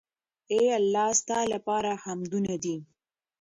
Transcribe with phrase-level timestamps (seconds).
[0.51, 1.07] اې الله!
[1.19, 2.75] ستا لپاره حمدونه دي